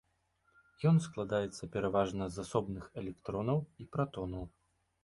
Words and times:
Ён 0.91 0.97
складаецца 1.07 1.69
пераважна 1.75 2.23
з 2.33 2.41
асобных 2.45 2.83
электронаў 3.05 3.65
і 3.85 3.91
пратонаў. 3.97 4.43